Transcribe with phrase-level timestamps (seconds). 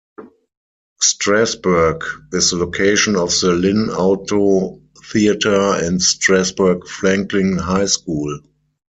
[0.99, 2.03] Strasburg
[2.33, 4.81] is the location of the Lynn Auto
[5.13, 8.39] Theatre and Strasburg-Franklin High School.